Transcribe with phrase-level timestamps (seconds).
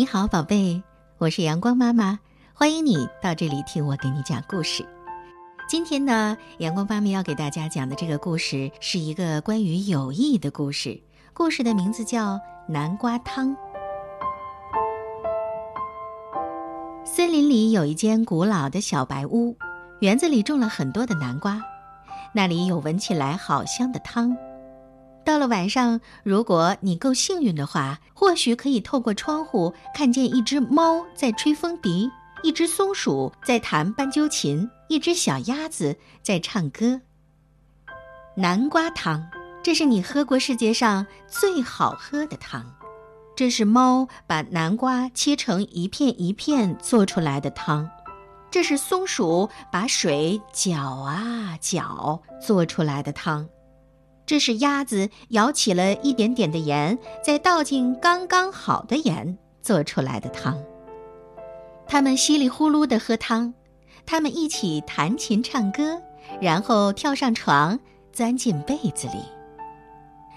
[0.00, 0.82] 你好，宝贝，
[1.18, 2.18] 我是阳光妈妈，
[2.54, 4.82] 欢迎你到这里听我给你讲故事。
[5.68, 10.98] 今天呢，阳光妈妈要给大家讲的这个故事是一个关于友谊的故事，
[11.34, 12.36] 故事的名字叫
[12.66, 13.48] 《南瓜汤》。
[17.04, 19.54] 森林里有一间古老的小白屋，
[20.00, 21.62] 园子里种了很多的南瓜，
[22.32, 24.34] 那里有闻起来好香的汤。
[25.30, 32.10] 到了晚上，如果你够幸运的话，或许可以透过窗户看见一只猫在吹风笛，
[32.42, 37.00] 一只松鼠在弹斑鸠琴，一只小鸭子在唱歌。
[38.34, 39.24] 南瓜汤，
[39.62, 42.66] 这是你喝过世界上最好喝的汤。
[43.36, 47.88] 这是猫把南瓜切成一片一片做出来的汤。
[48.50, 53.48] 这是松鼠把水搅啊搅做出来的汤。
[54.30, 60.56] 这是鸭子舀起了一点点的盐，再倒进刚刚好的盐做出来的汤。
[61.84, 63.52] 他们稀里呼噜地喝汤，
[64.06, 66.00] 他们一起弹琴唱歌，
[66.40, 67.76] 然后跳上床，
[68.12, 69.14] 钻进被子里。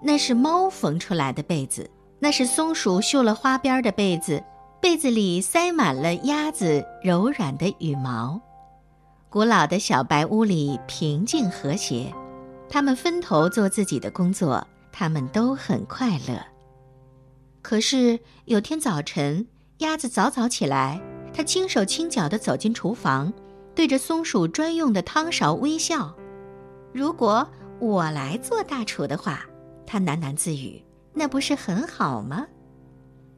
[0.00, 4.42] 那是猫缝出来的被子，那是松鼠绣了花边的被子，
[4.80, 8.40] 被子里塞满了鸭子柔软的羽毛。
[9.28, 12.10] 古老的小白屋里平静和谐。
[12.74, 16.44] 他们分头做自己的工作，他们都很快乐。
[17.62, 19.46] 可是有天早晨，
[19.78, 21.00] 鸭子早早起来，
[21.32, 23.32] 它轻手轻脚地走进厨房，
[23.76, 26.12] 对着松鼠专用的汤勺微笑。
[26.92, 29.46] 如果我来做大厨的话，
[29.86, 32.44] 它喃喃自语，那不是很好吗？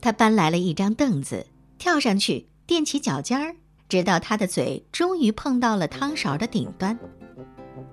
[0.00, 3.54] 它搬来了一张凳子，跳上去，垫起脚尖儿，
[3.86, 6.98] 直到它的嘴终于碰到了汤勺的顶端。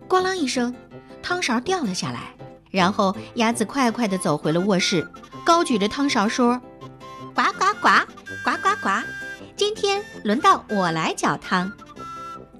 [0.07, 0.73] 咣啷一声。
[1.23, 2.35] 汤勺掉了下来，
[2.69, 5.09] 然后鸭子快快地走回了卧室，
[5.45, 6.61] 高举着汤勺说
[7.33, 7.87] ：“呱呱呱，
[8.43, 8.89] 呱呱呱，
[9.55, 11.71] 今天轮到我来搅汤。”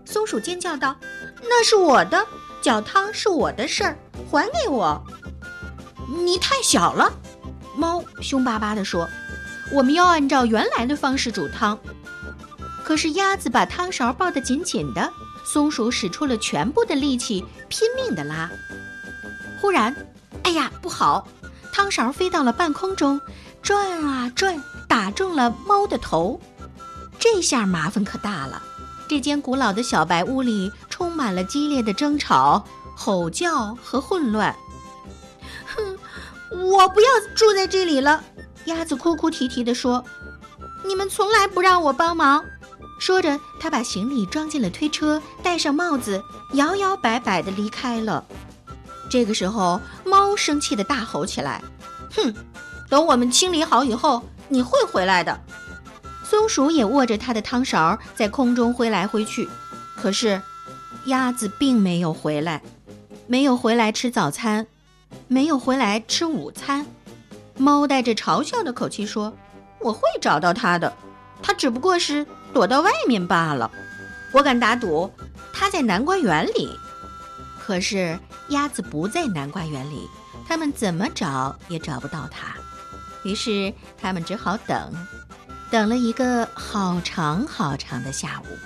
[0.05, 0.95] 松鼠尖叫道
[1.43, 2.25] ：“那是我的，
[2.61, 3.97] 搅汤是我的事儿，
[4.31, 5.03] 还给我！”
[6.25, 7.11] 你太小了，
[7.75, 9.09] 猫凶巴巴地说
[9.73, 11.77] ：“我们要按照原来的方式煮汤。”
[12.83, 15.11] 可是鸭子把汤勺抱得紧紧的。
[15.43, 18.49] 松鼠使出了全部的力气，拼命地拉。
[19.59, 19.95] 忽然，
[20.43, 21.27] 哎呀，不好！
[21.71, 23.19] 汤勺飞到了半空中，
[23.61, 26.39] 转啊转，打中了猫的头。
[27.19, 28.61] 这下麻烦可大了。
[29.07, 32.63] 这间古老的小白屋里充满了激烈的争吵、
[32.95, 34.55] 吼叫和混乱。
[35.65, 35.97] 哼，
[36.51, 38.23] 我不要住在这里了！
[38.65, 40.03] 鸭子哭哭啼啼地说
[40.85, 42.43] ：“你们从来不让我帮忙。”
[42.99, 46.23] 说着，他把行李装进了推车，戴上帽子，
[46.53, 48.23] 摇摇摆摆地离开了。
[49.09, 51.61] 这个时候，猫生气地大吼起来
[52.15, 52.33] ：“哼，
[52.89, 55.41] 等我们清理好以后，你会回来的。”
[56.23, 59.49] 松鼠也握着它的汤勺在空中挥来挥去，
[59.97, 60.41] 可是
[61.05, 62.61] 鸭子并没有回来，
[63.27, 64.65] 没有回来吃早餐，
[65.27, 66.85] 没有回来吃午餐。
[67.57, 69.33] 猫带着嘲笑的口气说
[69.81, 70.91] ：“我会找到它的，
[71.41, 73.69] 它只不过是……”躲到外面罢了，
[74.31, 75.11] 我敢打赌，
[75.51, 76.79] 它在南瓜园里。
[77.59, 78.19] 可是
[78.49, 80.07] 鸭子不在南瓜园里，
[80.47, 82.55] 他们怎么找也找不到它。
[83.23, 84.93] 于是他们只好等，
[85.71, 88.57] 等了一个好长好长的下午。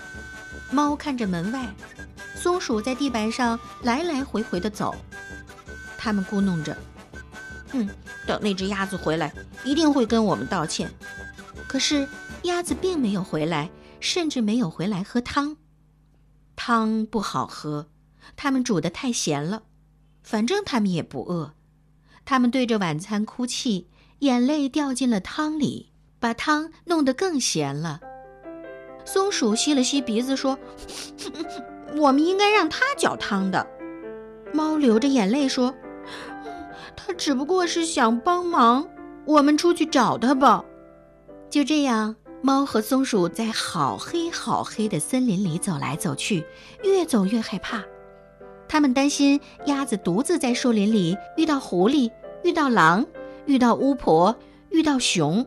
[0.72, 1.66] 猫看着门外，
[2.36, 4.96] 松鼠在地板上来来回回地走。
[5.98, 6.76] 他们咕哝着
[7.72, 7.88] ：“哼，
[8.26, 9.32] 等那只鸭子回来，
[9.64, 10.92] 一定会跟我们道歉。”
[11.68, 12.08] 可是
[12.44, 13.70] 鸭子并没有回来。
[14.00, 15.58] 甚至没有回来喝汤，
[16.56, 17.88] 汤不好喝，
[18.36, 19.64] 他们煮的太咸了。
[20.22, 21.56] 反正他们也不饿，
[22.24, 23.88] 他们对着晚餐哭泣，
[24.20, 28.00] 眼泪掉进了汤里，把汤弄得更咸了。
[29.04, 30.60] 松鼠吸了吸鼻子说
[31.98, 33.66] ：“我们应该让它搅汤的。”
[34.54, 35.74] 猫流着眼泪说
[36.96, 38.88] ：“它只不过是想帮忙，
[39.26, 40.64] 我们出去找它吧。”
[41.50, 42.16] 就这样。
[42.40, 46.46] 猫和松鼠在好黑好黑的森林里走来走去，
[46.84, 47.84] 越走越害怕。
[48.68, 52.12] 他们担心鸭子独自在树林里遇到狐狸、
[52.44, 53.06] 遇到狼、
[53.48, 54.36] 遇到巫婆、
[54.70, 55.46] 遇到熊，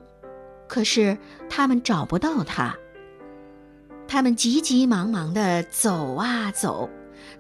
[0.67, 1.17] 可是
[1.49, 2.77] 他们找不到它。
[4.09, 6.91] 他们急急忙忙地走啊走，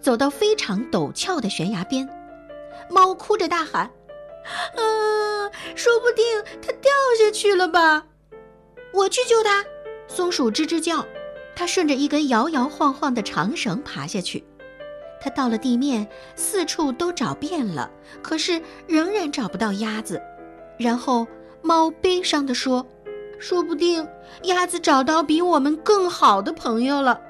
[0.00, 2.08] 走到非常陡峭的悬崖边，
[2.88, 3.90] 猫哭着大喊
[4.78, 6.24] ：“啊，说不定
[6.62, 8.06] 它掉下去了吧！”
[8.92, 9.64] 我去救它，
[10.08, 11.04] 松鼠吱吱叫。
[11.54, 14.42] 它顺着一根摇摇晃晃的长绳爬下去。
[15.20, 17.90] 它到了地面，四处都找遍了，
[18.22, 20.22] 可是仍然找不到鸭子。
[20.78, 21.26] 然后
[21.60, 22.86] 猫悲伤地说
[23.38, 24.08] ：“说不定
[24.44, 27.20] 鸭子找到比我们更好的朋友了。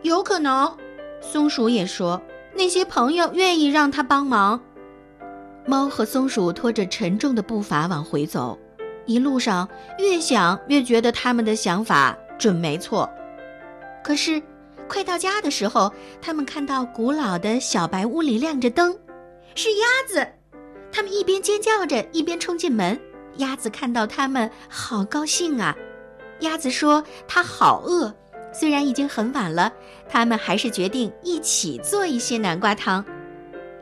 [0.00, 0.74] 有可能，
[1.20, 2.22] 松鼠也说，
[2.54, 4.58] 那些朋友愿意让它帮忙。
[5.66, 8.58] 猫和松鼠拖着沉重的步伐往回走，
[9.06, 9.68] 一路上
[9.98, 13.08] 越想越觉得他们的想法准没错。
[14.04, 14.42] 可是，
[14.88, 18.96] 快到家的时候，他们看到古老的小白屋里亮着灯，
[19.54, 20.26] 是鸭子。
[20.90, 22.98] 他们一边尖叫着，一边冲进门。
[23.38, 25.74] 鸭子看到他们，好高兴啊！
[26.40, 28.12] 鸭子说：“它好饿。”
[28.52, 29.72] 虽然已经很晚了，
[30.06, 33.02] 他们还是决定一起做一些南瓜汤。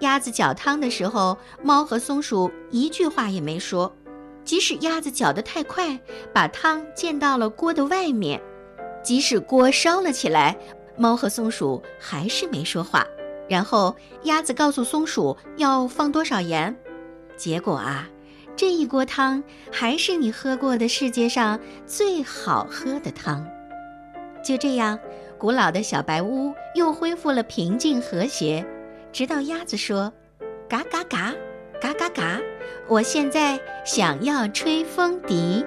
[0.01, 3.93] 鸭子搅汤的时候，猫和松鼠一句话也没说。
[4.51, 5.97] 即使鸭子搅得太快，
[6.33, 8.37] 把汤溅到了锅的外面；
[9.01, 10.59] 即使锅烧了起来，
[10.97, 13.07] 猫和松鼠还是没说话。
[13.49, 13.95] 然后
[14.25, 16.77] 鸭子告诉松鼠要放多少盐，
[17.37, 18.09] 结果啊，
[18.57, 21.57] 这一锅汤还是你喝过的世界上
[21.87, 23.47] 最好喝的汤。
[24.43, 24.99] 就这样，
[25.39, 28.67] 古老的小白屋又恢复了平静和谐。
[29.13, 30.13] 直到鸭子说
[30.69, 31.33] ：“嘎嘎嘎，
[31.81, 32.39] 嘎嘎嘎，
[32.87, 35.65] 我现在想要吹风笛。”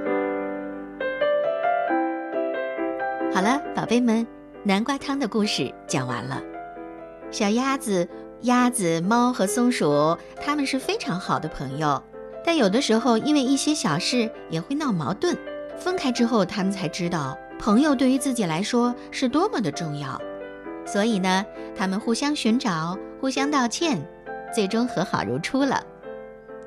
[3.33, 4.25] 好了，宝贝们，
[4.63, 6.39] 南瓜汤的故事讲完了。
[7.31, 8.07] 小鸭子、
[8.42, 12.01] 鸭子、猫和松鼠，他们是非常好的朋友，
[12.45, 15.36] 但有的时候因为一些小事也会闹矛盾。
[15.80, 20.21] 分开之后，他们才知道朋友对于自己来说是多么的重要。
[20.86, 21.44] 所以呢，
[21.75, 22.95] 他们互相寻找。
[23.19, 24.00] 互相道歉，
[24.54, 25.83] 最终和好如初了。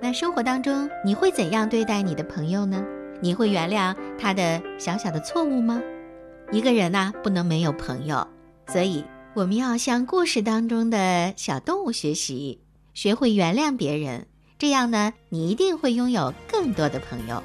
[0.00, 2.84] 那生活当中，你会怎样对待你的朋友呢？
[3.20, 5.80] 你会原谅他的小小的错误吗？
[6.52, 8.26] 一个人呐，不能没有朋友，
[8.68, 9.04] 所以
[9.34, 12.60] 我们要向故事当中的小动物学习，
[12.94, 14.26] 学会原谅别人。
[14.58, 17.42] 这样呢，你一定会拥有更多的朋友。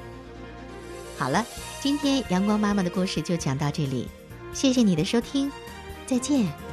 [1.18, 1.44] 好了，
[1.80, 4.08] 今天阳光妈妈的故事就讲到这里，
[4.52, 5.50] 谢谢你的收听，
[6.06, 6.71] 再见。